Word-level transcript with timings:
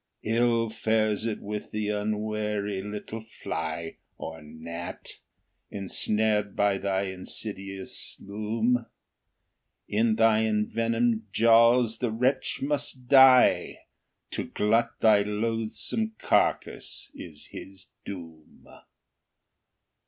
Ill 0.23 0.67
fares 0.67 1.25
it 1.27 1.41
with 1.43 1.69
the 1.69 1.89
unwary 1.89 2.81
little 2.81 3.23
fly, 3.43 3.97
Or 4.17 4.41
gnat, 4.41 5.19
ensnared 5.69 6.55
by 6.55 6.79
thy 6.79 7.03
insidious 7.03 8.19
loom; 8.19 8.87
In 9.87 10.15
thy 10.15 10.43
envenomed 10.45 11.27
jaws 11.31 11.99
the 11.99 12.09
wretch 12.11 12.63
must 12.63 13.07
die; 13.09 13.81
To 14.31 14.45
glut 14.45 14.89
thy 15.01 15.21
loathsome 15.21 16.15
carcass 16.17 17.11
is 17.13 17.45
his 17.51 17.85
doom! 18.03 18.67